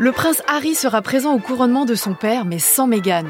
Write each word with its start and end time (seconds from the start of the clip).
Le 0.00 0.12
prince 0.12 0.42
Harry 0.48 0.74
sera 0.74 1.02
présent 1.02 1.34
au 1.34 1.38
couronnement 1.38 1.84
de 1.84 1.94
son 1.94 2.14
père, 2.14 2.46
mais 2.46 2.58
sans 2.58 2.86
Meghan. 2.86 3.26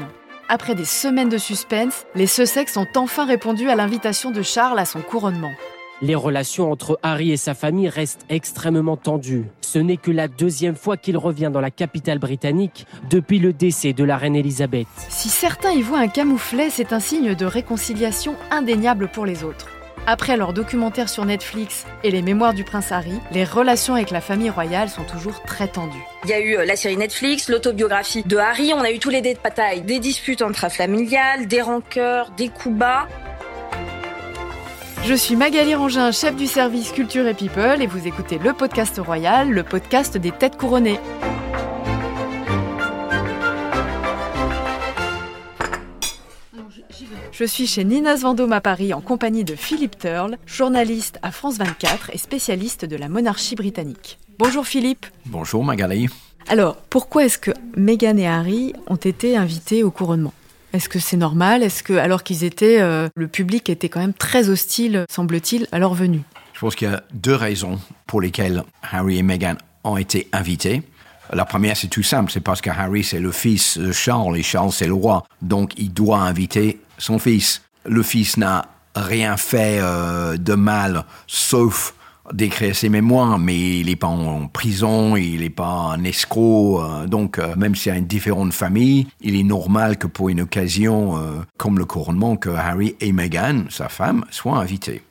Après 0.47 0.73
des 0.73 0.85
semaines 0.85 1.27
de 1.27 1.37
suspense, 1.37 2.05
les 2.15 2.27
Sussex 2.27 2.77
ont 2.77 2.87
enfin 2.95 3.25
répondu 3.25 3.69
à 3.69 3.75
l'invitation 3.75 4.31
de 4.31 4.41
Charles 4.41 4.79
à 4.79 4.85
son 4.85 5.01
couronnement. 5.01 5.51
Les 6.01 6.15
relations 6.15 6.71
entre 6.71 6.97
Harry 7.03 7.33
et 7.33 7.35
sa 7.35 7.55
famille 7.55 7.89
restent 7.89 8.25
extrêmement 8.29 8.95
tendues. 8.95 9.47
Ce 9.59 9.79
n'est 9.79 9.97
que 9.97 10.11
la 10.11 10.29
deuxième 10.29 10.77
fois 10.77 10.95
qu'il 10.95 11.17
revient 11.17 11.49
dans 11.51 11.59
la 11.59 11.71
capitale 11.71 12.19
britannique 12.19 12.87
depuis 13.09 13.39
le 13.39 13.51
décès 13.51 13.91
de 13.91 14.05
la 14.05 14.15
reine 14.15 14.37
Elisabeth. 14.37 14.87
Si 15.09 15.27
certains 15.27 15.71
y 15.71 15.81
voient 15.81 15.99
un 15.99 16.07
camouflet, 16.07 16.69
c'est 16.69 16.93
un 16.93 17.01
signe 17.01 17.35
de 17.35 17.45
réconciliation 17.45 18.35
indéniable 18.49 19.09
pour 19.09 19.25
les 19.25 19.43
autres. 19.43 19.67
Après 20.07 20.35
leur 20.35 20.51
documentaire 20.53 21.09
sur 21.09 21.25
Netflix 21.25 21.85
et 22.03 22.09
les 22.09 22.23
mémoires 22.23 22.53
du 22.53 22.63
prince 22.63 22.91
Harry, 22.91 23.19
les 23.31 23.43
relations 23.43 23.93
avec 23.93 24.09
la 24.09 24.19
famille 24.19 24.49
royale 24.49 24.89
sont 24.89 25.03
toujours 25.03 25.41
très 25.43 25.67
tendues. 25.67 26.03
Il 26.23 26.31
y 26.31 26.33
a 26.33 26.39
eu 26.39 26.57
euh, 26.57 26.65
la 26.65 26.75
série 26.75 26.97
Netflix, 26.97 27.49
l'autobiographie 27.49 28.23
de 28.23 28.37
Harry, 28.37 28.73
on 28.73 28.81
a 28.81 28.91
eu 28.91 28.97
tous 28.97 29.11
les 29.11 29.21
détails, 29.21 29.81
des 29.81 29.99
disputes 29.99 30.41
intrafamiliales, 30.41 31.47
des 31.47 31.61
rancœurs, 31.61 32.31
des 32.31 32.49
coups 32.49 32.75
bas. 32.75 33.07
Je 35.03 35.13
suis 35.13 35.35
Magali 35.35 35.75
Rangin, 35.75 36.11
chef 36.11 36.35
du 36.35 36.47
service 36.47 36.91
Culture 36.91 37.27
et 37.27 37.33
People, 37.33 37.81
et 37.81 37.87
vous 37.87 38.07
écoutez 38.07 38.37
le 38.37 38.53
podcast 38.53 38.99
royal, 39.03 39.49
le 39.49 39.63
podcast 39.63 40.17
des 40.17 40.31
têtes 40.31 40.57
couronnées. 40.57 40.99
Je 47.31 47.45
suis 47.45 47.65
chez 47.65 47.85
Ninas 47.85 48.17
Vendôme 48.17 48.51
à 48.51 48.59
Paris 48.59 48.93
en 48.93 48.99
compagnie 48.99 49.45
de 49.45 49.55
Philippe 49.55 49.97
Turle, 49.97 50.37
journaliste 50.45 51.17
à 51.21 51.31
France 51.31 51.57
24 51.57 52.11
et 52.13 52.17
spécialiste 52.17 52.83
de 52.83 52.97
la 52.97 53.07
monarchie 53.07 53.55
britannique. 53.55 54.19
Bonjour 54.37 54.67
Philippe. 54.67 55.05
Bonjour 55.25 55.63
Magali. 55.63 56.09
Alors, 56.49 56.75
pourquoi 56.75 57.23
est-ce 57.25 57.37
que 57.37 57.51
Meghan 57.77 58.17
et 58.17 58.27
Harry 58.27 58.73
ont 58.87 58.97
été 58.97 59.37
invités 59.37 59.81
au 59.81 59.91
couronnement? 59.91 60.33
Est-ce 60.73 60.89
que 60.89 60.99
c'est 60.99 61.17
normal? 61.17 61.63
Est-ce 61.63 61.83
que, 61.83 61.93
alors 61.93 62.23
qu'ils 62.23 62.43
étaient, 62.43 62.81
euh, 62.81 63.07
le 63.15 63.27
public 63.29 63.69
était 63.69 63.87
quand 63.87 64.01
même 64.01 64.13
très 64.13 64.49
hostile, 64.49 65.05
semble-t-il, 65.09 65.67
à 65.71 65.79
leur 65.79 65.93
venue? 65.93 66.21
Je 66.53 66.59
pense 66.59 66.75
qu'il 66.75 66.89
y 66.89 66.93
a 66.93 67.01
deux 67.13 67.35
raisons 67.35 67.79
pour 68.07 68.19
lesquelles 68.19 68.63
Harry 68.91 69.19
et 69.19 69.23
Meghan 69.23 69.55
ont 69.85 69.97
été 69.97 70.27
invités. 70.33 70.83
La 71.31 71.45
première, 71.45 71.77
c'est 71.77 71.87
tout 71.87 72.03
simple, 72.03 72.29
c'est 72.29 72.41
parce 72.41 72.59
que 72.59 72.69
Harry, 72.69 73.05
c'est 73.05 73.19
le 73.19 73.31
fils 73.31 73.77
de 73.77 73.93
Charles 73.93 74.37
et 74.37 74.43
Charles, 74.43 74.73
c'est 74.73 74.87
le 74.87 74.93
roi. 74.93 75.23
Donc, 75.41 75.71
il 75.77 75.93
doit 75.93 76.19
inviter 76.19 76.79
son 77.01 77.19
fils. 77.19 77.61
Le 77.85 78.03
fils 78.03 78.37
n'a 78.37 78.65
rien 78.95 79.37
fait 79.37 79.79
euh, 79.81 80.37
de 80.37 80.53
mal, 80.53 81.05
sauf 81.27 81.95
d'écrire 82.31 82.75
ses 82.75 82.87
mémoires, 82.87 83.39
mais 83.39 83.79
il 83.79 83.87
n'est 83.87 83.95
pas 83.95 84.07
en 84.07 84.47
prison, 84.47 85.17
il 85.17 85.41
n'est 85.41 85.49
pas 85.49 85.93
un 85.95 86.03
escroc. 86.03 86.81
euh, 86.81 87.07
donc, 87.07 87.39
euh, 87.39 87.55
même 87.57 87.75
s'il 87.75 87.91
y 87.91 87.95
a 87.95 87.97
une 87.97 88.05
différente 88.05 88.53
famille, 88.53 89.07
il 89.19 89.35
est 89.35 89.43
normal 89.43 89.97
que 89.97 90.07
pour 90.07 90.29
une 90.29 90.41
occasion 90.41 91.19
comme 91.57 91.77
le 91.77 91.85
couronnement, 91.85 92.37
que 92.37 92.49
Harry 92.49 92.95
et 93.01 93.11
Meghan, 93.11 93.65
sa 93.69 93.89
femme, 93.89 94.23
soient 94.29 94.59
invités. 94.59 95.01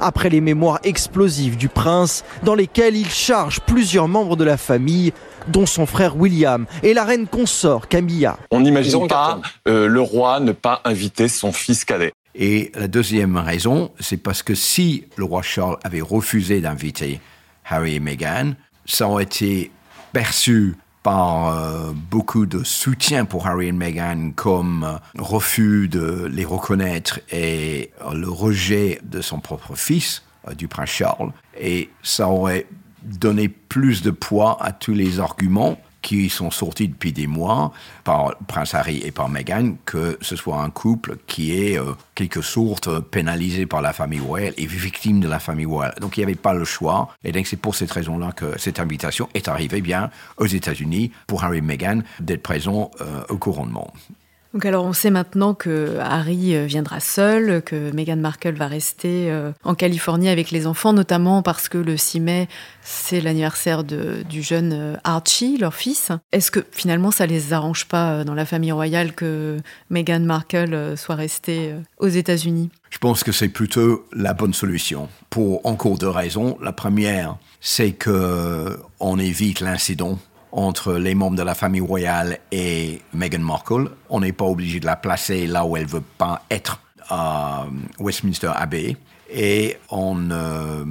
Après 0.00 0.28
les 0.28 0.40
mémoires 0.40 0.80
explosives 0.84 1.56
du 1.56 1.68
prince, 1.68 2.24
dans 2.42 2.54
lesquelles 2.54 2.96
il 2.96 3.10
charge 3.10 3.60
plusieurs 3.60 4.08
membres 4.08 4.36
de 4.36 4.44
la 4.44 4.56
famille, 4.56 5.12
dont 5.48 5.66
son 5.66 5.86
frère 5.86 6.16
William 6.16 6.66
et 6.82 6.94
la 6.94 7.04
reine 7.04 7.26
consort 7.26 7.88
Camilla. 7.88 8.38
On 8.50 8.60
n'imagine 8.60 9.06
pas 9.08 9.40
euh, 9.68 9.86
le 9.86 10.00
roi 10.00 10.40
ne 10.40 10.52
pas 10.52 10.80
inviter 10.84 11.28
son 11.28 11.52
fils 11.52 11.84
cadet. 11.84 12.12
Et 12.34 12.70
la 12.74 12.88
deuxième 12.88 13.36
raison, 13.38 13.90
c'est 13.98 14.18
parce 14.18 14.42
que 14.42 14.54
si 14.54 15.04
le 15.16 15.24
roi 15.24 15.42
Charles 15.42 15.78
avait 15.84 16.02
refusé 16.02 16.60
d'inviter 16.60 17.20
Harry 17.64 17.94
et 17.94 18.00
Meghan, 18.00 18.52
ça 18.84 19.08
aurait 19.08 19.24
été 19.24 19.70
perçu 20.12 20.76
par 21.06 21.46
euh, 21.46 21.92
beaucoup 22.10 22.46
de 22.46 22.64
soutien 22.64 23.26
pour 23.26 23.46
Harry 23.46 23.68
et 23.68 23.72
Meghan 23.72 24.32
comme 24.34 24.82
euh, 24.82 24.98
refus 25.16 25.86
de 25.86 26.28
les 26.28 26.44
reconnaître 26.44 27.20
et 27.30 27.92
euh, 28.04 28.12
le 28.12 28.28
rejet 28.28 29.00
de 29.04 29.20
son 29.20 29.38
propre 29.38 29.76
fils, 29.76 30.24
du 30.58 30.66
prince 30.66 30.90
Charles. 30.90 31.30
Et 31.60 31.90
ça 32.02 32.26
aurait 32.26 32.66
donné 33.04 33.48
plus 33.48 34.02
de 34.02 34.10
poids 34.10 34.58
à 34.60 34.72
tous 34.72 34.94
les 34.94 35.20
arguments 35.20 35.78
qui 36.06 36.30
sont 36.30 36.52
sortis 36.52 36.86
depuis 36.86 37.12
des 37.12 37.26
mois 37.26 37.72
par 38.04 38.36
Prince 38.46 38.74
Harry 38.74 38.98
et 39.04 39.10
par 39.10 39.28
Meghan, 39.28 39.74
que 39.84 40.16
ce 40.20 40.36
soit 40.36 40.62
un 40.62 40.70
couple 40.70 41.16
qui 41.26 41.50
est 41.50 41.76
euh, 41.76 41.94
quelque 42.14 42.42
sorte 42.42 43.00
pénalisé 43.00 43.66
par 43.66 43.82
la 43.82 43.92
famille 43.92 44.20
royale 44.20 44.54
et 44.56 44.66
victime 44.66 45.18
de 45.18 45.26
la 45.26 45.40
famille 45.40 45.66
royale. 45.66 45.96
Donc 46.00 46.16
il 46.16 46.20
n'y 46.20 46.24
avait 46.24 46.36
pas 46.36 46.54
le 46.54 46.64
choix. 46.64 47.08
Et 47.24 47.32
donc 47.32 47.48
c'est 47.48 47.56
pour 47.56 47.74
cette 47.74 47.90
raison-là 47.90 48.30
que 48.30 48.56
cette 48.56 48.78
invitation 48.78 49.28
est 49.34 49.48
arrivée 49.48 49.80
bien 49.80 50.10
aux 50.36 50.46
États-Unis 50.46 51.10
pour 51.26 51.42
Harry 51.42 51.58
et 51.58 51.60
Meghan 51.60 52.02
d'être 52.20 52.42
présents 52.42 52.92
euh, 53.00 53.24
au 53.28 53.36
couronnement. 53.36 53.92
Alors 54.64 54.84
on 54.84 54.92
sait 54.92 55.10
maintenant 55.10 55.54
que 55.54 55.98
Harry 56.00 56.56
euh, 56.56 56.66
viendra 56.66 57.00
seul, 57.00 57.62
que 57.62 57.90
Meghan 57.92 58.16
Markle 58.16 58.54
va 58.54 58.66
rester 58.66 59.30
euh, 59.30 59.52
en 59.64 59.74
Californie 59.74 60.28
avec 60.28 60.50
les 60.50 60.66
enfants, 60.66 60.92
notamment 60.92 61.42
parce 61.42 61.68
que 61.68 61.78
le 61.78 61.96
6 61.96 62.20
mai, 62.20 62.48
c'est 62.82 63.20
l'anniversaire 63.20 63.84
du 63.84 64.42
jeune 64.42 64.72
euh, 64.72 64.96
Archie, 65.04 65.58
leur 65.58 65.74
fils. 65.74 66.10
Est-ce 66.32 66.50
que 66.50 66.60
finalement 66.72 67.10
ça 67.10 67.26
les 67.26 67.52
arrange 67.52 67.86
pas 67.86 68.24
dans 68.24 68.34
la 68.34 68.46
famille 68.46 68.72
royale 68.72 69.14
que 69.14 69.58
Meghan 69.90 70.20
Markle 70.20 70.96
soit 70.96 71.14
restée 71.14 71.74
aux 71.98 72.08
États-Unis? 72.08 72.70
Je 72.90 72.98
pense 72.98 73.24
que 73.24 73.32
c'est 73.32 73.48
plutôt 73.48 74.06
la 74.12 74.32
bonne 74.32 74.54
solution 74.54 75.08
pour 75.30 75.64
encore 75.66 75.98
deux 75.98 76.08
raisons. 76.08 76.56
La 76.62 76.72
première, 76.72 77.36
c'est 77.60 77.92
que 77.92 78.78
on 79.00 79.18
évite 79.18 79.60
l'incident 79.60 80.18
entre 80.52 80.94
les 80.94 81.14
membres 81.14 81.36
de 81.36 81.42
la 81.42 81.54
famille 81.54 81.80
royale 81.80 82.38
et 82.52 83.02
Meghan 83.12 83.40
Markle. 83.40 83.90
On 84.08 84.20
n'est 84.20 84.32
pas 84.32 84.44
obligé 84.44 84.80
de 84.80 84.86
la 84.86 84.96
placer 84.96 85.46
là 85.46 85.64
où 85.64 85.76
elle 85.76 85.86
veut 85.86 86.04
pas 86.18 86.42
être, 86.50 86.80
à 87.08 87.66
Westminster 87.98 88.52
Abbey. 88.54 88.96
Et 89.30 89.76
on 89.90 90.30
euh, 90.30 90.84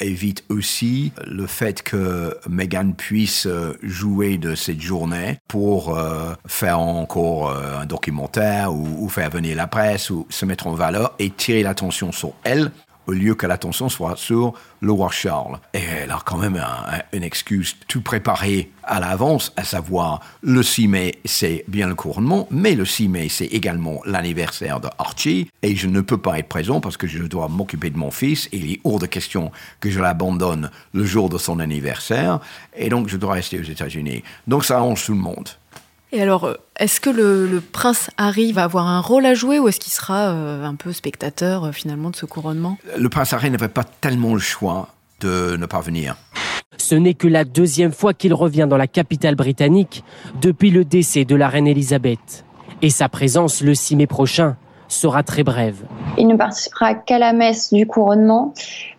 évite 0.00 0.44
aussi 0.48 1.12
le 1.26 1.46
fait 1.46 1.82
que 1.82 2.36
Meghan 2.48 2.92
puisse 2.92 3.46
euh, 3.46 3.76
jouer 3.82 4.38
de 4.38 4.54
cette 4.54 4.80
journée 4.80 5.38
pour 5.48 5.96
euh, 5.96 6.32
faire 6.46 6.78
encore 6.78 7.50
un 7.50 7.86
documentaire 7.86 8.72
ou 8.72 9.08
faire 9.08 9.30
venir 9.30 9.56
la 9.56 9.66
presse 9.66 10.10
ou 10.10 10.26
se 10.30 10.44
mettre 10.46 10.66
en 10.66 10.74
valeur 10.74 11.14
et 11.18 11.30
tirer 11.30 11.62
l'attention 11.62 12.12
sur 12.12 12.32
elle 12.44 12.70
au 13.10 13.12
lieu 13.12 13.34
que 13.34 13.44
l'attention 13.44 13.88
soit 13.88 14.16
sur 14.16 14.52
le 14.80 14.92
roi 14.92 15.10
Charles. 15.10 15.58
Et 15.74 15.80
elle 15.80 16.12
a 16.12 16.20
quand 16.24 16.36
même 16.38 16.54
un- 16.56 16.94
un- 16.96 17.02
une 17.12 17.24
excuse 17.24 17.74
tout 17.88 18.02
préparée 18.02 18.70
à 18.84 19.00
l'avance, 19.00 19.52
à 19.56 19.64
savoir 19.64 20.20
le 20.42 20.62
6 20.62 20.86
mai, 20.86 21.18
c'est 21.24 21.64
bien 21.66 21.88
le 21.88 21.96
couronnement, 21.96 22.46
mais 22.52 22.76
le 22.76 22.84
6 22.84 23.08
mai, 23.08 23.28
c'est 23.28 23.46
également 23.46 24.00
l'anniversaire 24.04 24.78
de 24.78 24.88
Archie, 24.98 25.50
et 25.62 25.74
je 25.74 25.88
ne 25.88 26.00
peux 26.00 26.18
pas 26.18 26.38
être 26.38 26.48
présent 26.48 26.80
parce 26.80 26.96
que 26.96 27.08
je 27.08 27.22
dois 27.24 27.48
m'occuper 27.48 27.90
de 27.90 27.98
mon 27.98 28.12
fils, 28.12 28.48
et 28.52 28.58
il 28.58 28.72
est 28.74 28.80
hors 28.84 29.00
de 29.00 29.06
question 29.06 29.50
que 29.80 29.90
je 29.90 29.98
l'abandonne 30.00 30.70
le 30.94 31.04
jour 31.04 31.28
de 31.28 31.38
son 31.38 31.58
anniversaire, 31.58 32.38
et 32.76 32.88
donc 32.90 33.08
je 33.08 33.16
dois 33.16 33.34
rester 33.34 33.58
aux 33.58 33.64
États-Unis. 33.64 34.22
Donc 34.46 34.64
ça 34.64 34.76
arrange 34.76 35.04
tout 35.04 35.14
le 35.14 35.18
monde. 35.18 35.48
Et 36.12 36.20
alors, 36.20 36.44
euh, 36.44 36.54
est-ce 36.78 37.00
que 37.00 37.10
le, 37.10 37.46
le 37.46 37.60
prince 37.60 38.10
Harry 38.16 38.52
va 38.52 38.64
avoir 38.64 38.86
un 38.88 39.00
rôle 39.00 39.26
à 39.26 39.34
jouer 39.34 39.58
ou 39.58 39.68
est-ce 39.68 39.78
qu'il 39.78 39.92
sera 39.92 40.30
euh, 40.30 40.64
un 40.64 40.74
peu 40.74 40.92
spectateur 40.92 41.64
euh, 41.64 41.72
finalement 41.72 42.10
de 42.10 42.16
ce 42.16 42.26
couronnement? 42.26 42.78
Le 42.98 43.08
prince 43.08 43.32
Harry 43.32 43.50
n'avait 43.50 43.68
pas 43.68 43.84
tellement 43.84 44.34
le 44.34 44.40
choix 44.40 44.88
de 45.20 45.56
ne 45.56 45.66
pas 45.66 45.80
venir. 45.80 46.16
Ce 46.78 46.94
n'est 46.94 47.14
que 47.14 47.28
la 47.28 47.44
deuxième 47.44 47.92
fois 47.92 48.14
qu'il 48.14 48.34
revient 48.34 48.66
dans 48.68 48.76
la 48.76 48.86
capitale 48.86 49.36
britannique 49.36 50.02
depuis 50.40 50.70
le 50.70 50.84
décès 50.84 51.24
de 51.24 51.36
la 51.36 51.48
reine 51.48 51.66
Elisabeth. 51.66 52.44
Et 52.82 52.90
sa 52.90 53.08
présence 53.08 53.60
le 53.60 53.74
6 53.74 53.96
mai 53.96 54.06
prochain 54.06 54.56
sera 54.88 55.22
très 55.22 55.44
brève. 55.44 55.84
Il 56.18 56.26
ne 56.26 56.36
participera 56.36 56.94
qu'à 56.94 57.18
la 57.18 57.32
messe 57.32 57.72
du 57.72 57.86
couronnement, 57.86 58.54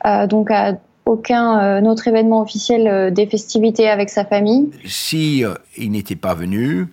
euh, 0.05 0.27
donc 0.27 0.51
à 0.51 0.77
aucun 1.05 1.59
euh, 1.59 1.89
autre 1.89 2.07
événement 2.07 2.41
officiel 2.41 2.87
euh, 2.87 3.11
des 3.11 3.25
festivités 3.27 3.89
avec 3.89 4.09
sa 4.09 4.25
famille. 4.25 4.69
si 4.85 5.43
euh, 5.43 5.53
il 5.77 5.91
n'était 5.91 6.15
pas 6.15 6.33
venu, 6.33 6.87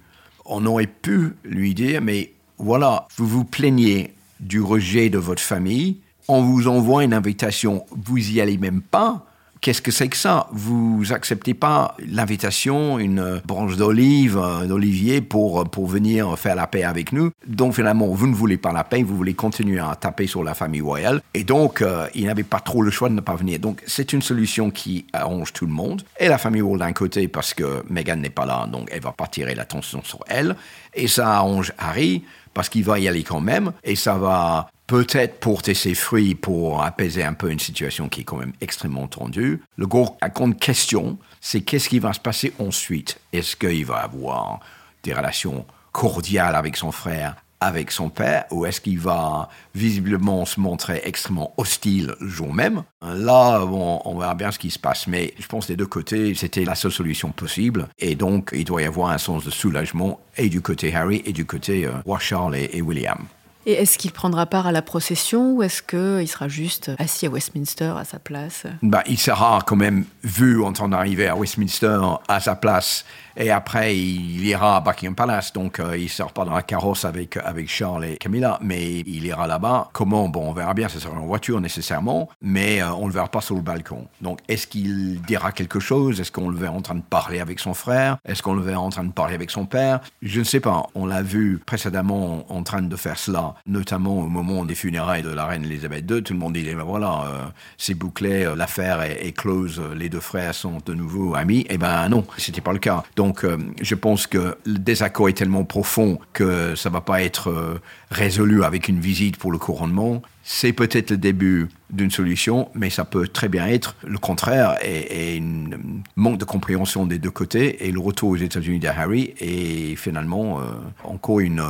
on 0.48 0.66
aurait 0.66 0.86
pu 0.86 1.34
lui 1.44 1.74
dire, 1.74 2.00
mais 2.02 2.32
voilà, 2.58 3.06
vous 3.16 3.26
vous 3.26 3.44
plaignez 3.44 4.14
du 4.40 4.60
rejet 4.60 5.10
de 5.10 5.18
votre 5.18 5.42
famille, 5.42 5.98
on 6.26 6.42
vous 6.42 6.68
envoie 6.68 7.04
une 7.04 7.14
invitation, 7.14 7.84
vous 7.90 8.30
y 8.30 8.40
allez 8.40 8.58
même 8.58 8.82
pas. 8.82 9.26
Qu'est-ce 9.60 9.82
que 9.82 9.90
c'est 9.90 10.08
que 10.08 10.16
ça? 10.16 10.46
Vous 10.52 11.12
acceptez 11.12 11.54
pas 11.54 11.96
l'invitation, 12.06 12.98
une 12.98 13.40
branche 13.44 13.76
d'olive, 13.76 14.38
euh, 14.38 14.66
d'olivier 14.66 15.20
pour, 15.20 15.60
euh, 15.60 15.64
pour 15.64 15.86
venir 15.86 16.38
faire 16.38 16.54
la 16.54 16.66
paix 16.66 16.84
avec 16.84 17.12
nous? 17.12 17.30
Donc 17.46 17.74
finalement, 17.74 18.06
vous 18.06 18.26
ne 18.26 18.34
voulez 18.34 18.56
pas 18.56 18.72
la 18.72 18.84
paix, 18.84 19.02
vous 19.02 19.16
voulez 19.16 19.34
continuer 19.34 19.80
à 19.80 19.96
taper 19.96 20.26
sur 20.26 20.44
la 20.44 20.54
famille 20.54 20.80
royale. 20.80 21.22
Et 21.34 21.44
donc, 21.44 21.82
euh, 21.82 22.06
il 22.14 22.26
n'avait 22.26 22.44
pas 22.44 22.60
trop 22.60 22.82
le 22.82 22.90
choix 22.90 23.08
de 23.08 23.14
ne 23.14 23.20
pas 23.20 23.34
venir. 23.34 23.58
Donc 23.58 23.82
c'est 23.86 24.12
une 24.12 24.22
solution 24.22 24.70
qui 24.70 25.06
arrange 25.12 25.52
tout 25.52 25.66
le 25.66 25.72
monde. 25.72 26.02
Et 26.20 26.28
la 26.28 26.38
famille 26.38 26.62
royale 26.62 26.78
d'un 26.78 26.92
côté, 26.92 27.28
parce 27.28 27.54
que 27.54 27.82
Meghan 27.88 28.16
n'est 28.16 28.30
pas 28.30 28.46
là, 28.46 28.66
donc 28.70 28.88
elle 28.92 29.00
va 29.00 29.12
pas 29.12 29.26
tirer 29.26 29.54
l'attention 29.54 30.02
sur 30.04 30.20
elle. 30.28 30.54
Et 30.94 31.08
ça 31.08 31.36
arrange 31.36 31.72
Harry, 31.78 32.22
parce 32.54 32.68
qu'il 32.68 32.84
va 32.84 32.98
y 32.98 33.08
aller 33.08 33.22
quand 33.22 33.40
même, 33.40 33.72
et 33.84 33.96
ça 33.96 34.14
va 34.14 34.70
peut-être 34.86 35.38
porter 35.40 35.74
ses 35.74 35.94
fruits 35.94 36.34
pour 36.34 36.82
apaiser 36.82 37.22
un 37.22 37.34
peu 37.34 37.50
une 37.50 37.58
situation 37.58 38.08
qui 38.08 38.22
est 38.22 38.24
quand 38.24 38.38
même 38.38 38.54
extrêmement 38.60 39.06
tendue. 39.06 39.62
Le 39.76 39.86
grande 39.86 40.58
question, 40.58 41.18
c'est 41.40 41.60
qu'est-ce 41.60 41.88
qui 41.88 41.98
va 41.98 42.12
se 42.12 42.20
passer 42.20 42.52
ensuite? 42.58 43.20
Est-ce 43.32 43.54
qu'il 43.54 43.84
va 43.84 43.96
avoir 43.96 44.60
des 45.02 45.12
relations 45.12 45.66
cordiales 45.92 46.56
avec 46.56 46.76
son 46.76 46.90
frère 46.90 47.36
avec 47.60 47.90
son 47.90 48.08
père 48.08 48.44
ou 48.50 48.66
est-ce 48.66 48.80
qu'il 48.80 48.98
va 48.98 49.48
visiblement 49.74 50.44
se 50.44 50.60
montrer 50.60 51.02
extrêmement 51.04 51.54
hostile 51.56 52.14
le 52.20 52.28
jour 52.28 52.52
même? 52.52 52.82
Là, 53.02 53.64
on 53.64 54.18
verra 54.18 54.34
bien 54.34 54.50
ce 54.50 54.58
qui 54.58 54.70
se 54.70 54.78
passe. 54.78 55.06
Mais 55.06 55.34
je 55.38 55.46
pense 55.46 55.66
des 55.66 55.76
deux 55.76 55.86
côtés, 55.86 56.34
c'était 56.34 56.64
la 56.64 56.74
seule 56.74 56.92
solution 56.92 57.30
possible. 57.30 57.88
Et 57.98 58.14
donc, 58.14 58.50
il 58.52 58.64
doit 58.64 58.82
y 58.82 58.84
avoir 58.84 59.10
un 59.10 59.18
sens 59.18 59.44
de 59.44 59.50
soulagement 59.50 60.20
et 60.36 60.48
du 60.48 60.60
côté 60.60 60.94
Harry 60.94 61.22
et 61.24 61.32
du 61.32 61.44
côté 61.44 61.86
euh, 61.86 62.18
Charles 62.18 62.56
et 62.56 62.82
William. 62.82 63.26
Et 63.68 63.72
est-ce 63.72 63.98
qu'il 63.98 64.12
prendra 64.12 64.46
part 64.46 64.66
à 64.66 64.72
la 64.72 64.80
procession 64.80 65.52
ou 65.52 65.62
est-ce 65.62 65.82
qu'il 65.82 66.26
sera 66.26 66.48
juste 66.48 66.90
assis 66.98 67.26
à 67.26 67.28
Westminster 67.28 67.92
à 67.98 68.04
sa 68.04 68.18
place? 68.18 68.64
Bah, 68.80 69.02
Il 69.06 69.18
sera 69.18 69.60
quand 69.66 69.76
même 69.76 70.06
vu 70.24 70.62
en 70.62 70.72
train 70.72 70.88
d'arriver 70.88 71.28
à 71.28 71.36
Westminster 71.36 72.00
à 72.28 72.40
sa 72.40 72.54
place 72.54 73.04
et 73.40 73.52
après, 73.52 73.96
il 73.96 74.44
ira 74.44 74.76
à 74.76 74.80
Buckingham 74.80 75.14
Palace. 75.14 75.52
Donc, 75.52 75.78
euh, 75.78 75.96
il 75.96 76.04
ne 76.04 76.08
sort 76.08 76.32
pas 76.32 76.44
dans 76.44 76.54
la 76.54 76.62
carrosse 76.62 77.04
avec, 77.04 77.36
avec 77.36 77.70
Charles 77.70 78.04
et 78.04 78.16
Camilla, 78.16 78.58
mais 78.60 78.98
il 78.98 79.24
ira 79.24 79.46
là-bas. 79.46 79.90
Comment? 79.92 80.28
Bon, 80.28 80.48
on 80.48 80.52
verra 80.52 80.74
bien, 80.74 80.88
ce 80.88 80.98
sera 80.98 81.16
en 81.16 81.24
voiture 81.24 81.60
nécessairement, 81.60 82.28
mais 82.42 82.82
euh, 82.82 82.92
on 82.94 83.02
ne 83.02 83.06
le 83.06 83.12
verra 83.12 83.28
pas 83.28 83.40
sur 83.40 83.54
le 83.54 83.60
balcon. 83.60 84.08
Donc, 84.20 84.40
est-ce 84.48 84.66
qu'il 84.66 85.22
dira 85.22 85.52
quelque 85.52 85.78
chose? 85.78 86.20
Est-ce 86.20 86.32
qu'on 86.32 86.48
le 86.48 86.58
verra 86.58 86.74
en 86.74 86.82
train 86.82 86.96
de 86.96 87.00
parler 87.00 87.38
avec 87.38 87.60
son 87.60 87.74
frère? 87.74 88.16
Est-ce 88.26 88.42
qu'on 88.42 88.54
le 88.54 88.62
verra 88.62 88.80
en 88.80 88.90
train 88.90 89.04
de 89.04 89.12
parler 89.12 89.36
avec 89.36 89.52
son 89.52 89.66
père? 89.66 90.00
Je 90.20 90.40
ne 90.40 90.44
sais 90.44 90.60
pas. 90.60 90.88
On 90.96 91.06
l'a 91.06 91.22
vu 91.22 91.62
précédemment 91.64 92.44
en 92.48 92.64
train 92.64 92.82
de 92.82 92.96
faire 92.96 93.18
cela, 93.18 93.54
notamment 93.66 94.18
au 94.20 94.28
moment 94.28 94.64
des 94.64 94.74
funérailles 94.74 95.22
de 95.22 95.30
la 95.30 95.46
reine 95.46 95.64
Elisabeth 95.64 96.10
II. 96.10 96.22
Tout 96.22 96.32
le 96.32 96.38
monde 96.38 96.54
disait, 96.54 96.74
ben 96.74 96.84
voilà, 96.84 97.24
euh, 97.26 97.44
c'est 97.76 97.94
bouclé, 97.94 98.48
l'affaire 98.56 99.02
est, 99.02 99.32
close, 99.36 99.80
les 99.96 100.08
deux 100.08 100.20
frères 100.20 100.54
sont 100.54 100.78
de 100.84 100.94
nouveau 100.94 101.34
amis. 101.34 101.66
Eh 101.68 101.78
ben 101.78 102.08
non, 102.08 102.24
c'était 102.36 102.60
pas 102.60 102.72
le 102.72 102.78
cas. 102.78 103.04
Donc, 103.16 103.44
euh, 103.44 103.56
je 103.80 103.94
pense 103.94 104.26
que 104.26 104.56
le 104.64 104.78
désaccord 104.78 105.28
est 105.28 105.36
tellement 105.36 105.64
profond 105.64 106.18
que 106.32 106.74
ça 106.74 106.90
va 106.90 107.00
pas 107.00 107.22
être 107.22 107.50
euh, 107.50 107.80
résolu 108.10 108.64
avec 108.64 108.88
une 108.88 109.00
visite 109.00 109.36
pour 109.36 109.52
le 109.52 109.58
couronnement. 109.58 110.22
C'est 110.50 110.72
peut-être 110.72 111.10
le 111.10 111.18
début 111.18 111.68
d'une 111.90 112.10
solution, 112.10 112.70
mais 112.74 112.88
ça 112.88 113.04
peut 113.04 113.28
très 113.28 113.50
bien 113.50 113.66
être 113.66 113.96
le 114.06 114.16
contraire 114.16 114.78
et, 114.82 115.38
un 115.38 115.78
manque 116.16 116.38
de 116.38 116.46
compréhension 116.46 117.04
des 117.04 117.18
deux 117.18 117.30
côtés 117.30 117.86
et 117.86 117.92
le 117.92 118.00
retour 118.00 118.30
aux 118.30 118.36
États-Unis 118.36 118.78
de 118.78 118.88
Harry 118.88 119.34
et 119.40 119.94
finalement 119.96 120.58
euh, 120.58 120.62
encore 121.04 121.40
une 121.40 121.62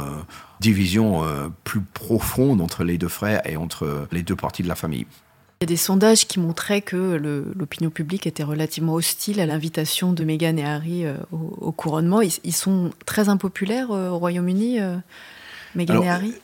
division 0.60 1.24
plus 1.64 1.80
profonde 1.80 2.60
entre 2.60 2.84
les 2.84 2.98
deux 2.98 3.08
frères 3.08 3.42
et 3.48 3.56
entre 3.56 4.06
les 4.12 4.22
deux 4.22 4.36
parties 4.36 4.62
de 4.62 4.68
la 4.68 4.76
famille. 4.76 5.06
Il 5.60 5.64
y 5.64 5.66
a 5.66 5.74
des 5.74 5.76
sondages 5.76 6.28
qui 6.28 6.38
montraient 6.38 6.82
que 6.82 7.16
l'opinion 7.56 7.90
publique 7.90 8.28
était 8.28 8.44
relativement 8.44 8.94
hostile 8.94 9.40
à 9.40 9.46
l'invitation 9.46 10.12
de 10.12 10.22
Meghan 10.22 10.56
et 10.56 10.64
Harry 10.64 11.04
euh, 11.04 11.16
au, 11.32 11.72
couronnement. 11.72 12.20
Ils, 12.20 12.52
sont 12.52 12.92
très 13.06 13.28
impopulaires 13.28 13.90
euh, 13.90 14.10
au 14.10 14.18
Royaume-Uni, 14.18 14.80
euh, 14.80 14.96
Meghan 15.74 16.00
et 16.00 16.08
Harry? 16.08 16.34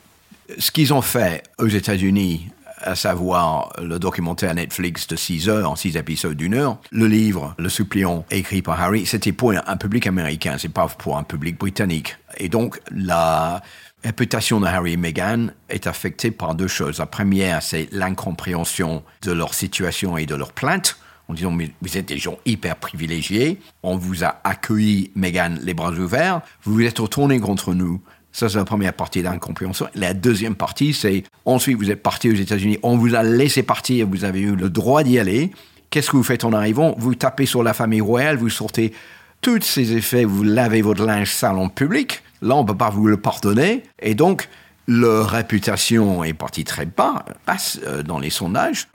Ce 0.59 0.71
qu'ils 0.71 0.93
ont 0.93 1.01
fait 1.01 1.43
aux 1.57 1.67
États-Unis, 1.67 2.49
à 2.77 2.95
savoir 2.95 3.73
le 3.81 3.97
documentaire 3.99 4.53
Netflix 4.53 5.07
de 5.07 5.15
6 5.15 5.49
heures, 5.49 5.69
en 5.69 5.75
6 5.75 5.97
épisodes 5.97 6.37
d'une 6.37 6.53
heure, 6.53 6.77
le 6.91 7.07
livre 7.07 7.55
Le 7.57 7.69
suppliant 7.69 8.25
écrit 8.31 8.61
par 8.61 8.79
Harry, 8.79 9.05
c'était 9.05 9.31
pour 9.31 9.51
un 9.51 9.77
public 9.77 10.07
américain, 10.07 10.57
c'est 10.59 10.69
pas 10.69 10.87
pour 10.87 11.17
un 11.17 11.23
public 11.23 11.57
britannique. 11.57 12.17
Et 12.37 12.49
donc, 12.49 12.79
la 12.91 13.61
réputation 14.03 14.59
de 14.59 14.67
Harry 14.67 14.93
et 14.93 14.97
Meghan 14.97 15.47
est 15.69 15.87
affectée 15.87 16.29
par 16.29 16.53
deux 16.53 16.67
choses. 16.67 16.99
La 16.99 17.07
première, 17.07 17.63
c'est 17.63 17.89
l'incompréhension 17.91 19.03
de 19.23 19.31
leur 19.31 19.55
situation 19.55 20.17
et 20.17 20.27
de 20.27 20.35
leur 20.35 20.53
plainte. 20.53 20.99
En 21.27 21.33
disant, 21.33 21.49
mais 21.49 21.71
vous 21.81 21.97
êtes 21.97 22.07
des 22.07 22.19
gens 22.19 22.37
hyper 22.45 22.75
privilégiés, 22.75 23.59
on 23.81 23.97
vous 23.97 24.23
a 24.23 24.41
accueilli, 24.43 25.11
Meghan, 25.15 25.55
les 25.59 25.73
bras 25.73 25.91
ouverts, 25.91 26.41
vous 26.63 26.75
vous 26.75 26.83
êtes 26.83 26.99
retourné 26.99 27.39
contre 27.39 27.73
nous. 27.73 27.99
Ça, 28.35 28.49
c'est 28.49 28.57
la 28.57 28.65
première 28.65 28.91
partie 28.91 29.23
d'incompréhension. 29.23 29.87
La 29.95 30.13
deuxième 30.13 30.55
partie, 30.55 30.93
c'est 30.93 31.23
ensuite, 31.45 31.77
vous 31.77 31.89
êtes 31.89 32.03
parti 32.03 32.29
aux 32.29 32.35
États-Unis, 32.35 32.77
on 32.83 32.97
vous 32.97 33.15
a 33.15 33.23
laissé 33.23 33.63
partir, 33.63 34.07
vous 34.09 34.25
avez 34.25 34.41
eu 34.41 34.57
le 34.57 34.69
droit 34.69 35.03
d'y 35.03 35.19
aller. 35.19 35.51
Qu'est-ce 35.89 36.11
que 36.11 36.17
vous 36.17 36.23
faites 36.23 36.43
en 36.43 36.51
arrivant? 36.51 36.95
Vous 36.97 37.15
tapez 37.15 37.45
sur 37.45 37.63
la 37.63 37.73
famille 37.73 38.01
royale, 38.01 38.35
vous 38.35 38.49
sortez 38.49 38.91
tous 39.39 39.61
ces 39.61 39.93
effets, 39.93 40.25
vous 40.25 40.43
lavez 40.43 40.81
votre 40.81 41.05
linge 41.05 41.31
sale 41.31 41.57
en 41.57 41.69
public. 41.69 42.23
Là, 42.41 42.57
on 42.57 42.63
ne 42.63 42.67
peut 42.67 42.75
pas 42.75 42.89
vous 42.89 43.07
le 43.07 43.15
pardonner. 43.15 43.83
Et 44.01 44.15
donc, 44.15 44.49
leur 44.85 45.29
réputation 45.29 46.25
est 46.25 46.33
partie 46.33 46.65
très 46.65 46.85
bas, 46.85 47.23
passe 47.45 47.79
euh, 47.85 48.03
dans 48.03 48.19
les 48.19 48.31
sondages. 48.31 48.89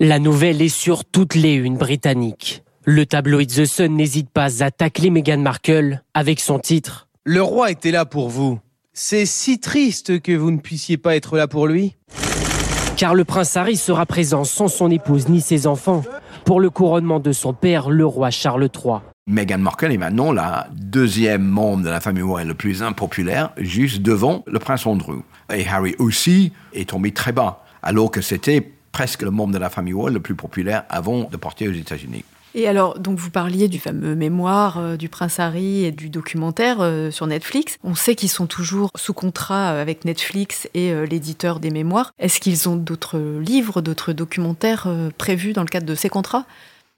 La 0.00 0.18
nouvelle 0.18 0.62
est 0.62 0.70
sur 0.70 1.04
toutes 1.04 1.34
les 1.34 1.56
unes 1.56 1.76
britanniques. 1.76 2.62
Le 2.86 3.04
tabloïd 3.04 3.50
The 3.50 3.66
Sun 3.66 3.94
n'hésite 3.94 4.30
pas 4.30 4.64
à 4.64 4.70
tacler 4.70 5.10
Meghan 5.10 5.36
Markle 5.36 6.02
avec 6.14 6.40
son 6.40 6.58
titre. 6.58 7.08
Le 7.24 7.42
roi 7.42 7.70
était 7.70 7.90
là 7.90 8.06
pour 8.06 8.30
vous. 8.30 8.58
C'est 8.98 9.26
si 9.26 9.60
triste 9.60 10.22
que 10.22 10.32
vous 10.32 10.50
ne 10.50 10.56
puissiez 10.56 10.96
pas 10.96 11.16
être 11.16 11.36
là 11.36 11.46
pour 11.46 11.66
lui. 11.66 11.96
Car 12.96 13.14
le 13.14 13.26
prince 13.26 13.54
Harry 13.54 13.76
sera 13.76 14.06
présent 14.06 14.44
sans 14.44 14.68
son 14.68 14.90
épouse 14.90 15.28
ni 15.28 15.42
ses 15.42 15.66
enfants 15.66 16.02
pour 16.46 16.60
le 16.60 16.70
couronnement 16.70 17.20
de 17.20 17.30
son 17.32 17.52
père, 17.52 17.90
le 17.90 18.06
roi 18.06 18.30
Charles 18.30 18.70
III. 18.74 19.00
Meghan 19.26 19.58
Markle 19.58 19.92
est 19.92 19.98
maintenant 19.98 20.32
la 20.32 20.68
deuxième 20.74 21.42
membre 21.42 21.84
de 21.84 21.90
la 21.90 22.00
famille 22.00 22.22
royale 22.22 22.48
le 22.48 22.54
plus 22.54 22.82
impopulaire, 22.82 23.50
juste 23.58 24.00
devant 24.00 24.42
le 24.46 24.58
prince 24.58 24.86
Andrew. 24.86 25.20
Et 25.52 25.68
Harry 25.68 25.94
aussi 25.98 26.54
est 26.72 26.88
tombé 26.88 27.12
très 27.12 27.32
bas, 27.32 27.64
alors 27.82 28.10
que 28.10 28.22
c'était 28.22 28.62
presque 28.92 29.20
le 29.20 29.30
membre 29.30 29.52
de 29.52 29.58
la 29.58 29.68
famille 29.68 29.92
royale 29.92 30.14
le 30.14 30.20
plus 30.20 30.36
populaire 30.36 30.84
avant 30.88 31.24
de 31.24 31.36
partir 31.36 31.70
aux 31.70 31.74
États-Unis. 31.74 32.24
Et 32.58 32.66
alors, 32.66 32.98
donc 32.98 33.18
vous 33.18 33.28
parliez 33.28 33.68
du 33.68 33.78
fameux 33.78 34.14
mémoire 34.14 34.78
euh, 34.78 34.96
du 34.96 35.10
prince 35.10 35.38
Harry 35.38 35.84
et 35.84 35.92
du 35.92 36.08
documentaire 36.08 36.78
euh, 36.80 37.10
sur 37.10 37.26
Netflix. 37.26 37.76
On 37.84 37.94
sait 37.94 38.14
qu'ils 38.14 38.30
sont 38.30 38.46
toujours 38.46 38.88
sous 38.94 39.12
contrat 39.12 39.72
euh, 39.72 39.82
avec 39.82 40.06
Netflix 40.06 40.66
et 40.72 40.94
l'éditeur 41.04 41.60
des 41.60 41.68
mémoires. 41.68 42.12
Est-ce 42.18 42.40
qu'ils 42.40 42.66
ont 42.66 42.76
d'autres 42.76 43.18
livres, 43.40 43.82
d'autres 43.82 44.14
documentaires 44.14 44.88
prévus 45.18 45.52
dans 45.52 45.60
le 45.60 45.68
cadre 45.68 45.84
de 45.84 45.94
ces 45.94 46.08
contrats? 46.08 46.46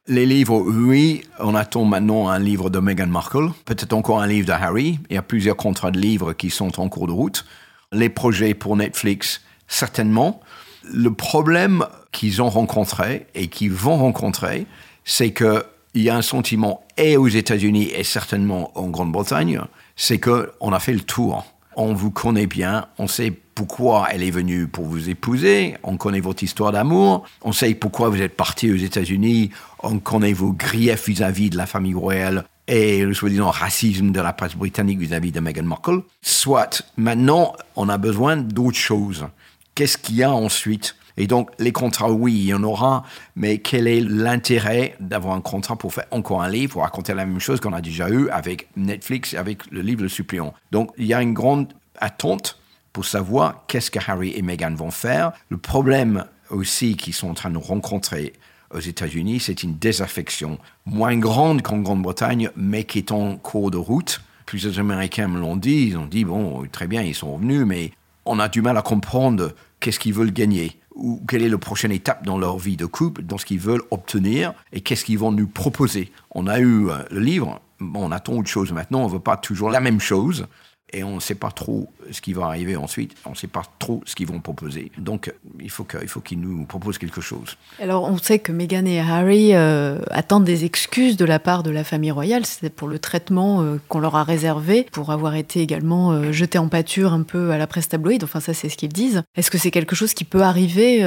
Les 0.07 0.27
livres, 0.27 0.63
oui, 0.65 1.23
on 1.41 1.57
attend 1.57 1.85
maintenant 1.85 2.29
un 2.29 2.39
livre 2.39 2.71
de 2.71 2.79
Meghan 2.79 3.09
Markle, 3.09 3.51
peut-être 3.65 3.95
encore 3.95 4.23
un 4.23 4.29
livre 4.29 4.47
de 4.47 4.53
Harry. 4.53 5.01
Il 5.11 5.15
y 5.15 5.19
a 5.19 5.23
plusieurs 5.23 5.57
contrats 5.57 5.91
de 5.91 5.99
livres 5.99 6.35
qui 6.35 6.51
sont 6.51 6.79
en 6.79 6.89
cours 6.89 7.09
de 7.09 7.13
route. 7.13 7.45
Les 7.91 8.09
projets 8.09 8.55
pour 8.55 8.77
Netflix, 8.77 9.43
certainement. 9.67 10.41
Le 10.85 11.13
problème 11.13 11.85
qu'ils 12.13 12.41
ont 12.43 12.49
rencontré 12.49 13.27
et 13.35 13.49
qu'ils 13.49 13.73
vont 13.73 13.97
rencontrer, 13.97 14.67
c'est 15.09 15.33
qu'il 15.33 15.63
y 15.95 16.11
a 16.11 16.17
un 16.17 16.23
sentiment, 16.23 16.85
et 16.99 17.17
aux 17.17 17.29
États-Unis 17.29 17.91
et 17.97 18.05
certainement 18.05 18.71
en 18.79 18.89
Grande-Bretagne, 18.89 19.59
c'est 19.97 20.19
qu'on 20.19 20.73
a 20.73 20.79
fait 20.79 20.93
le 20.93 21.01
tour. 21.01 21.47
On 21.77 21.95
vous 21.95 22.11
connaît 22.11 22.47
bien, 22.47 22.89
on 22.99 23.07
sait 23.09 23.33
pourquoi 23.55 24.09
elle 24.13 24.23
est 24.23 24.31
venue 24.31 24.69
pour 24.69 24.85
vous 24.85 25.09
épouser, 25.09 25.77
on 25.83 25.97
connaît 25.97 26.21
votre 26.21 26.43
histoire 26.43 26.73
d'amour, 26.73 27.25
on 27.41 27.53
sait 27.53 27.75
pourquoi 27.75 28.11
vous 28.11 28.21
êtes 28.21 28.37
parti 28.37 28.71
aux 28.71 28.77
États-Unis, 28.77 29.51
on 29.83 29.99
connaît 29.99 30.35
vos 30.35 30.53
griefs 30.53 31.09
vis-à-vis 31.09 31.49
de 31.49 31.57
la 31.57 31.67
famille 31.67 31.95
royale 31.95 32.45
et 32.67 33.03
le 33.03 33.15
soi-disant 33.15 33.51
racisme 33.51 34.13
de 34.13 34.21
la 34.21 34.35
presse 34.35 34.57
britannique 34.57 34.99
vis-à-vis 34.99 35.33
de 35.33 35.41
Meghan 35.41 35.63
Markle. 35.63 36.03
Soit 36.21 36.83
maintenant, 36.99 37.55
on 37.77 37.89
a 37.89 37.97
besoin 37.97 38.37
d'autres 38.37 38.77
choses. 38.77 39.27
Qu'est-ce 39.75 39.97
qu'il 39.97 40.17
y 40.17 40.23
a 40.23 40.33
ensuite 40.33 40.97
et 41.19 41.27
donc, 41.27 41.51
les 41.59 41.73
contrats, 41.73 42.11
oui, 42.13 42.33
il 42.33 42.45
y 42.47 42.55
en 42.55 42.63
aura, 42.63 43.03
mais 43.35 43.59
quel 43.59 43.89
est 43.89 44.01
l'intérêt 44.01 44.95
d'avoir 45.01 45.35
un 45.35 45.41
contrat 45.41 45.75
pour 45.75 45.93
faire 45.93 46.07
encore 46.13 46.43
un 46.43 46.49
livre, 46.49 46.75
pour 46.75 46.83
raconter 46.83 47.13
la 47.13 47.27
même 47.27 47.41
chose 47.41 47.59
qu'on 47.59 47.73
a 47.73 47.81
déjà 47.81 48.09
eu 48.09 48.31
avec 48.31 48.69
Netflix, 48.77 49.35
avec 49.35 49.69
le 49.73 49.81
livre 49.81 50.03
Le 50.03 50.09
Suppliant. 50.09 50.55
Donc, 50.71 50.93
il 50.97 51.07
y 51.07 51.15
a 51.15 51.21
une 51.21 51.35
grande 51.35 51.73
attente 51.97 52.61
pour 52.93 53.05
savoir 53.05 53.65
qu'est-ce 53.67 53.91
que 53.91 53.99
Harry 54.07 54.33
et 54.37 54.43
Meghan 54.43 54.77
vont 54.77 54.93
faire. 54.93 55.33
Le 55.49 55.59
problème 55.59 56.25
aussi 56.51 56.97
qu'ils 56.97 57.15
sont 57.15 57.31
en 57.31 57.35
train 57.35 57.51
de 57.51 57.59
rencontrer 57.59 58.33
aux 58.71 58.79
États-Unis, 58.79 59.41
c'est 59.41 59.65
une 59.65 59.77
désaffection 59.77 60.59
moins 60.87 61.17
grande 61.17 61.63
qu'en 61.63 61.79
Grande-Bretagne, 61.79 62.51
mais 62.55 62.85
qui 62.85 62.99
est 62.99 63.11
en 63.11 63.37
cours 63.39 63.73
de 63.73 63.77
route. 63.77 64.21
Plusieurs 64.47 64.79
Américains 64.79 65.27
me 65.27 65.41
l'ont 65.41 65.57
dit, 65.57 65.89
ils 65.89 65.97
ont 65.97 66.07
dit, 66.07 66.25
bon, 66.25 66.65
très 66.71 66.87
bien, 66.87 67.03
ils 67.03 67.15
sont 67.15 67.35
revenus, 67.35 67.67
mais 67.67 67.91
on 68.25 68.39
a 68.39 68.49
du 68.49 68.63
mal 68.63 68.77
à 68.77 68.83
comprendre 68.83 69.53
qu'est-ce 69.81 69.99
qu'ils 69.99 70.15
veulent 70.15 70.33
gagner, 70.33 70.79
ou 70.99 71.23
quelle 71.29 71.43
est 71.43 71.49
la 71.49 71.59
prochaine 71.59 71.93
étape 71.93 72.27
dans 72.27 72.39
leur 72.39 72.59
vie 72.59 72.77
de 72.77 72.87
couple, 72.87 73.23
dans 73.23 73.39
ce 73.39 73.47
qu'ils 73.47 73.61
veulent 73.61 73.83
obtenir, 73.91 74.53
et 74.73 74.81
qu'est-ce 74.81 75.05
qu'ils 75.05 75.19
vont 75.19 75.33
nous 75.33 75.47
proposer. 75.47 76.13
On 76.33 76.47
a 76.47 76.59
eu 76.59 76.91
euh, 76.91 76.99
le 77.11 77.21
livre, 77.21 77.61
on 77.81 78.13
attend 78.13 78.35
autre 78.35 78.49
chose 78.49 78.73
maintenant, 78.73 79.01
on 79.01 79.09
ne 79.09 79.13
veut 79.13 79.21
pas 79.21 79.37
toujours 79.37 79.71
la 79.71 79.81
même 79.81 80.01
chose, 80.01 80.47
et 80.93 81.05
on 81.05 81.17
ne 81.17 81.21
sait 81.21 81.35
pas 81.35 81.51
trop 81.51 81.91
ce 82.11 82.21
qui 82.21 82.33
va 82.33 82.47
arriver 82.47 82.77
ensuite, 82.77 83.15
on 83.27 83.31
ne 83.31 83.35
sait 83.35 83.47
pas 83.47 83.63
trop 83.79 84.03
ce 84.07 84.15
qu'ils 84.15 84.27
vont 84.27 84.41
proposer. 84.41 84.91
Donc 84.97 85.33
il 85.61 85.71
faut 85.71 85.85
qu'ils 85.85 86.41
nous 86.41 86.65
proposent 86.65 86.99
quelque 86.99 87.21
chose. 87.21 87.57
Alors 87.81 88.05
on 88.05 88.17
sait 88.17 88.39
que 88.39 88.53
Meghan 88.53 88.87
et 88.87 89.01
Harry 89.01 89.55
euh, 89.55 89.99
attendent 90.11 90.45
des 90.45 90.65
excuses 90.65 91.17
de 91.17 91.25
la 91.25 91.39
part 91.39 91.63
de 91.63 91.71
la 91.71 91.85
famille 91.85 92.11
royale, 92.11 92.47
c'est 92.47 92.71
pour 92.71 92.89
le 92.89 92.99
traitement 92.99 93.63
euh, 93.63 93.77
qu'on 93.89 94.01
leur 94.01 94.17
a 94.17 94.25
réservé, 94.25 94.87
pour 94.91 95.11
avoir 95.11 95.35
été 95.35 95.61
également 95.61 96.13
euh, 96.13 96.33
jeté 96.33 96.59
en 96.59 96.69
pâture 96.69 97.13
un 97.13 97.23
peu 97.23 97.51
à 97.51 97.59
la 97.59 97.67
presse 97.67 97.89
tabloïde, 97.89 98.25
enfin 98.25 98.41
ça 98.41 98.55
c'est 98.55 98.69
ce 98.69 98.77
qu'ils 98.77 98.93
disent. 98.93 99.23
Est-ce 99.37 99.51
que 99.51 99.59
c'est 99.59 99.71
quelque 99.71 99.95
chose 99.95 100.15
qui 100.15 100.25
peut 100.25 100.43
arriver 100.43 100.99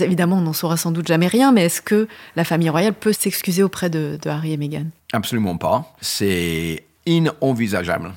Évidemment 0.00 0.36
on 0.36 0.42
n'en 0.42 0.52
saura 0.52 0.76
sans 0.76 0.90
doute 0.90 1.06
jamais 1.06 1.26
rien, 1.26 1.52
mais 1.52 1.64
est-ce 1.64 1.80
que 1.80 2.08
la 2.36 2.44
famille 2.44 2.68
royale 2.68 2.94
peut 2.94 3.12
s'excuser 3.12 3.62
auprès 3.62 3.88
de, 3.88 4.18
de 4.20 4.30
Harry 4.30 4.52
et 4.52 4.56
Meghan? 4.56 4.86
Absolument 5.12 5.56
pas. 5.56 5.94
C'est 6.00 6.84
inenvisageable 7.06 8.12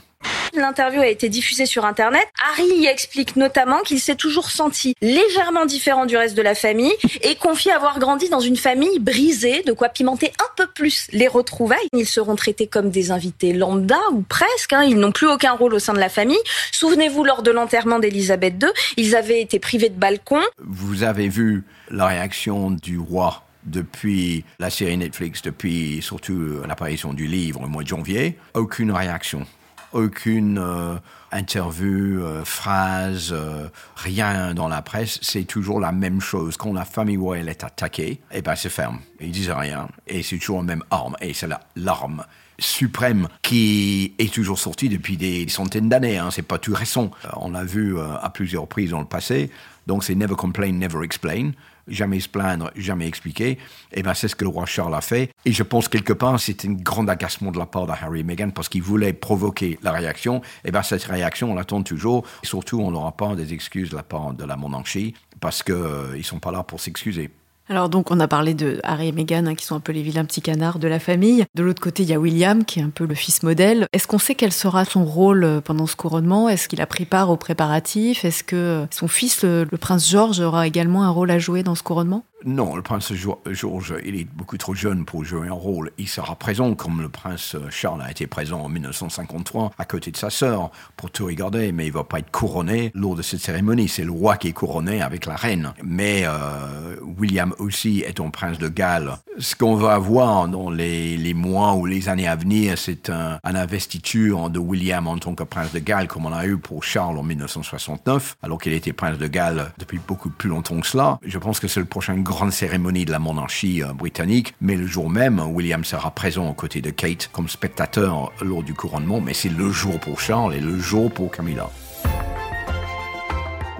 L'interview 0.57 1.01
a 1.01 1.07
été 1.07 1.27
diffusée 1.27 1.65
sur 1.65 1.85
Internet. 1.85 2.25
Harry 2.51 2.67
y 2.77 2.85
explique 2.85 3.35
notamment 3.35 3.81
qu'il 3.81 3.99
s'est 3.99 4.15
toujours 4.15 4.49
senti 4.49 4.95
légèrement 5.01 5.65
différent 5.65 6.05
du 6.05 6.15
reste 6.15 6.35
de 6.35 6.41
la 6.41 6.55
famille 6.55 6.93
et 7.21 7.35
confie 7.35 7.71
avoir 7.71 7.99
grandi 7.99 8.29
dans 8.29 8.39
une 8.39 8.55
famille 8.55 8.99
brisée, 8.99 9.63
de 9.63 9.73
quoi 9.73 9.89
pimenter 9.89 10.31
un 10.39 10.49
peu 10.55 10.67
plus 10.67 11.07
les 11.11 11.27
retrouvailles. 11.27 11.87
Ils 11.93 12.07
seront 12.07 12.35
traités 12.35 12.67
comme 12.67 12.89
des 12.89 13.11
invités 13.11 13.53
lambda 13.53 13.99
ou 14.13 14.21
presque. 14.21 14.73
Hein. 14.73 14.83
Ils 14.83 14.97
n'ont 14.97 15.11
plus 15.11 15.27
aucun 15.27 15.51
rôle 15.51 15.73
au 15.73 15.79
sein 15.79 15.93
de 15.93 15.99
la 15.99 16.09
famille. 16.09 16.39
Souvenez-vous, 16.71 17.23
lors 17.23 17.43
de 17.43 17.51
l'enterrement 17.51 17.99
d'Elisabeth 17.99 18.55
II, 18.61 18.69
ils 18.97 19.15
avaient 19.15 19.41
été 19.41 19.59
privés 19.59 19.89
de 19.89 19.99
balcon. 19.99 20.41
Vous 20.59 21.03
avez 21.03 21.27
vu 21.27 21.63
la 21.89 22.07
réaction 22.07 22.71
du 22.71 22.97
roi 22.97 23.43
depuis 23.65 24.45
la 24.59 24.69
série 24.69 24.97
Netflix, 24.97 25.41
depuis 25.41 26.01
surtout 26.01 26.61
l'apparition 26.67 27.13
du 27.13 27.25
livre 27.25 27.61
au 27.63 27.67
mois 27.67 27.83
de 27.83 27.87
janvier, 27.87 28.37
aucune 28.53 28.91
réaction 28.91 29.45
aucune 29.93 30.57
euh, 30.57 30.95
interview, 31.31 32.21
euh, 32.21 32.43
phrase, 32.43 33.29
euh, 33.31 33.67
rien 33.95 34.53
dans 34.53 34.67
la 34.67 34.81
presse. 34.81 35.19
C'est 35.21 35.45
toujours 35.45 35.79
la 35.79 35.91
même 35.91 36.21
chose. 36.21 36.57
Quand 36.57 36.73
la 36.73 36.85
famille 36.85 37.17
royale 37.17 37.49
est 37.49 37.63
attaquée, 37.63 38.21
eh 38.31 38.41
ben 38.41 38.55
c'est 38.55 38.69
ferme. 38.69 38.99
Ils 39.19 39.31
disent 39.31 39.51
rien. 39.51 39.87
Et 40.07 40.23
c'est 40.23 40.37
toujours 40.37 40.59
la 40.59 40.65
même 40.65 40.83
arme. 40.91 41.15
Et 41.21 41.33
c'est 41.33 41.49
l'arme 41.75 42.25
suprême 42.57 43.27
qui 43.41 44.13
est 44.17 44.33
toujours 44.33 44.59
sortie 44.59 44.87
depuis 44.87 45.17
des 45.17 45.47
centaines 45.49 45.89
d'années. 45.89 46.17
Hein. 46.17 46.29
C'est 46.31 46.41
pas 46.41 46.57
tout 46.57 46.73
récent. 46.73 47.11
On 47.35 47.51
l'a 47.51 47.65
vu 47.65 47.99
à 47.99 48.29
plusieurs 48.29 48.61
reprises 48.63 48.91
dans 48.91 49.01
le 49.01 49.05
passé. 49.05 49.51
Donc 49.87 50.03
c'est 50.03 50.15
never 50.15 50.35
complain, 50.35 50.71
never 50.71 51.03
explain 51.03 51.51
jamais 51.87 52.19
se 52.19 52.29
plaindre, 52.29 52.71
jamais 52.75 53.07
expliquer. 53.07 53.51
Et 53.51 53.59
eh 53.93 54.03
ben 54.03 54.13
c'est 54.13 54.27
ce 54.27 54.35
que 54.35 54.43
le 54.43 54.49
roi 54.49 54.65
Charles 54.65 54.95
a 54.95 55.01
fait. 55.01 55.31
Et 55.45 55.51
je 55.51 55.63
pense 55.63 55.87
quelque 55.87 56.13
part 56.13 56.39
c'était 56.39 56.67
un 56.67 56.73
grand 56.73 57.07
agacement 57.07 57.51
de 57.51 57.59
la 57.59 57.65
part 57.65 57.85
de 57.85 57.91
Harry 57.91 58.21
et 58.21 58.23
Meghan 58.23 58.49
parce 58.51 58.69
qu'il 58.69 58.81
voulait 58.81 59.13
provoquer 59.13 59.79
la 59.81 59.91
réaction. 59.91 60.37
Et 60.37 60.69
eh 60.69 60.71
ben 60.71 60.83
cette 60.83 61.03
réaction 61.03 61.51
on 61.51 61.55
l'attend 61.55 61.83
toujours. 61.83 62.25
Et 62.43 62.47
surtout 62.47 62.79
on 62.79 62.91
n'aura 62.91 63.11
pas 63.11 63.35
des 63.35 63.53
excuses 63.53 63.89
de 63.91 63.95
la 63.95 64.03
part 64.03 64.33
de 64.33 64.43
la 64.43 64.55
monarchie 64.55 65.13
parce 65.39 65.63
qu'ils 65.63 65.75
euh, 65.75 66.17
ne 66.17 66.23
sont 66.23 66.39
pas 66.39 66.51
là 66.51 66.63
pour 66.63 66.79
s'excuser. 66.79 67.29
Alors 67.67 67.89
donc 67.89 68.11
on 68.11 68.19
a 68.19 68.27
parlé 68.27 68.53
de 68.53 68.79
Harry 68.83 69.07
et 69.07 69.11
Meghan 69.11 69.47
hein, 69.47 69.55
qui 69.55 69.65
sont 69.65 69.75
un 69.75 69.79
peu 69.79 69.91
les 69.91 70.03
vilains 70.03 70.25
petits 70.25 70.41
canards 70.41 70.77
de 70.77 70.87
la 70.87 70.99
famille. 70.99 71.45
De 71.55 71.63
l'autre 71.63 71.81
côté 71.81 72.03
il 72.03 72.09
y 72.09 72.13
a 72.13 72.19
William 72.19 72.63
qui 72.63 72.79
est 72.79 72.83
un 72.83 72.91
peu 72.91 73.05
le 73.05 73.15
fils 73.15 73.41
modèle. 73.41 73.87
Est-ce 73.91 74.07
qu'on 74.07 74.19
sait 74.19 74.35
quel 74.35 74.51
sera 74.51 74.85
son 74.85 75.03
rôle 75.03 75.43
euh, 75.43 75.61
pendant 75.61 75.87
ce 75.87 75.95
couronnement? 75.95 76.47
Est-ce 76.47 76.67
qu'il 76.67 76.81
a 76.81 76.85
pris 76.85 77.05
part 77.05 77.31
aux 77.31 77.37
préparatifs? 77.37 78.23
Est-ce 78.23 78.43
que 78.43 78.85
son 78.91 79.07
fils, 79.07 79.43
le 79.43 79.65
prince 79.79 80.09
George, 80.09 80.39
aura 80.39 80.67
également 80.67 81.03
un 81.03 81.09
rôle 81.09 81.31
à 81.31 81.39
jouer 81.39 81.63
dans 81.63 81.75
ce 81.75 81.83
couronnement? 81.83 82.23
Non, 82.45 82.75
le 82.75 82.83
prince 82.83 83.11
George, 83.13 83.95
il 84.05 84.15
est 84.15 84.23
beaucoup 84.23 84.57
trop 84.57 84.75
jeune 84.75 85.03
pour 85.03 85.25
jouer 85.25 85.47
un 85.47 85.53
rôle. 85.53 85.91
Il 85.97 86.07
sera 86.07 86.35
présent 86.35 86.75
comme 86.75 87.01
le 87.01 87.09
prince 87.09 87.55
Charles 87.71 88.03
a 88.03 88.11
été 88.11 88.27
présent 88.27 88.61
en 88.61 88.69
1953 88.69 89.71
à 89.79 89.85
côté 89.85 90.11
de 90.11 90.17
sa 90.17 90.29
sœur 90.29 90.69
pour 90.95 91.09
tout 91.09 91.25
regarder, 91.25 91.71
mais 91.71 91.87
il 91.87 91.91
va 91.91 92.03
pas 92.03 92.19
être 92.19 92.29
couronné 92.29 92.91
lors 92.93 93.15
de 93.15 93.23
cette 93.23 93.39
cérémonie. 93.39 93.87
C'est 93.87 94.03
le 94.03 94.11
roi 94.11 94.37
qui 94.37 94.49
est 94.49 94.53
couronné 94.53 95.01
avec 95.01 95.25
la 95.25 95.35
reine. 95.35 95.73
Mais 95.83 96.21
euh, 96.25 96.97
William 97.17 97.51
aussi 97.57 98.01
est 98.01 98.19
un 98.19 98.29
prince 98.29 98.59
de 98.59 98.69
Galles. 98.69 99.17
Ce 99.39 99.55
qu'on 99.55 99.75
va 99.75 99.97
voir 99.97 100.47
dans 100.47 100.69
les, 100.69 101.33
mois 101.33 101.73
ou 101.73 101.87
les 101.87 102.09
années 102.09 102.27
à 102.27 102.35
venir, 102.35 102.77
c'est 102.77 103.09
un, 103.09 103.39
un, 103.43 103.55
investiture 103.55 104.51
de 104.51 104.59
William 104.59 105.07
en 105.07 105.17
tant 105.17 105.33
que 105.33 105.43
prince 105.43 105.73
de 105.73 105.79
Galles, 105.79 106.07
comme 106.07 106.27
on 106.27 106.33
a 106.33 106.45
eu 106.45 106.57
pour 106.57 106.83
Charles 106.83 107.17
en 107.17 107.23
1969, 107.23 108.37
alors 108.43 108.59
qu'il 108.59 108.73
était 108.73 108.93
prince 108.93 109.17
de 109.17 109.27
Galles 109.27 109.71
depuis 109.79 109.99
beaucoup 110.07 110.29
plus 110.29 110.49
longtemps 110.49 110.79
que 110.79 110.87
cela. 110.87 111.17
Je 111.25 111.39
pense 111.39 111.59
que 111.59 111.67
c'est 111.67 111.79
le 111.79 111.87
prochain 111.87 112.15
grand 112.17 112.34
grande 112.35 112.51
cérémonie 112.51 113.05
de 113.05 113.11
la 113.11 113.19
monarchie 113.19 113.81
euh, 113.81 113.93
britannique, 113.93 114.55
mais 114.59 114.75
le 114.75 114.85
jour 114.85 115.09
même, 115.09 115.39
William 115.39 115.85
sera 115.85 116.11
présent 116.11 116.49
aux 116.49 116.53
côtés 116.53 116.81
de 116.81 116.89
Kate 116.89 117.29
comme 117.31 117.47
spectateur 117.47 118.33
lors 118.41 118.61
du 118.61 118.73
couronnement, 118.73 119.21
mais 119.21 119.33
c'est 119.33 119.47
le 119.47 119.71
jour 119.71 119.97
pour 120.01 120.19
Charles 120.19 120.53
et 120.53 120.59
le 120.59 120.77
jour 120.77 121.09
pour 121.09 121.31
Camilla. 121.31 121.69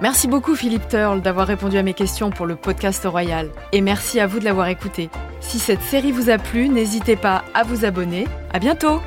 Merci 0.00 0.26
beaucoup 0.26 0.56
Philippe 0.56 0.88
Turle 0.88 1.20
d'avoir 1.20 1.46
répondu 1.46 1.76
à 1.76 1.82
mes 1.82 1.92
questions 1.92 2.30
pour 2.30 2.46
le 2.46 2.56
podcast 2.56 3.04
royal. 3.04 3.50
Et 3.72 3.82
merci 3.82 4.20
à 4.20 4.26
vous 4.26 4.38
de 4.40 4.46
l'avoir 4.46 4.68
écouté. 4.68 5.10
Si 5.40 5.58
cette 5.58 5.82
série 5.82 6.12
vous 6.12 6.30
a 6.30 6.38
plu, 6.38 6.70
n'hésitez 6.70 7.16
pas 7.16 7.44
à 7.52 7.62
vous 7.62 7.84
abonner. 7.84 8.26
À 8.54 8.58
bientôt! 8.58 9.02